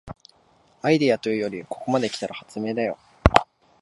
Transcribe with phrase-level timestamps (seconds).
[0.81, 2.97] アイデアというよりここまで来たら発明だよ